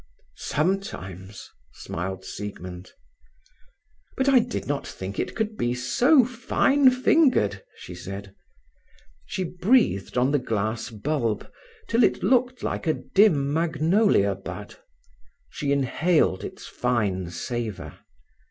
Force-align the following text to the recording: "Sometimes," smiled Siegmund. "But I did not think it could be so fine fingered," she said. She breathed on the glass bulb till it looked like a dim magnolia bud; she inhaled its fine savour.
"Sometimes," 0.35 1.51
smiled 1.73 2.25
Siegmund. 2.25 2.93
"But 4.17 4.27
I 4.29 4.39
did 4.39 4.65
not 4.65 4.87
think 4.87 5.19
it 5.19 5.35
could 5.35 5.55
be 5.57 5.75
so 5.75 6.25
fine 6.25 6.89
fingered," 6.89 7.61
she 7.77 7.93
said. 7.93 8.33
She 9.27 9.43
breathed 9.43 10.17
on 10.17 10.31
the 10.31 10.39
glass 10.39 10.89
bulb 10.89 11.47
till 11.87 12.03
it 12.03 12.23
looked 12.23 12.63
like 12.63 12.87
a 12.87 12.95
dim 12.95 13.53
magnolia 13.53 14.33
bud; 14.33 14.73
she 15.51 15.71
inhaled 15.71 16.43
its 16.43 16.65
fine 16.65 17.29
savour. 17.29 17.99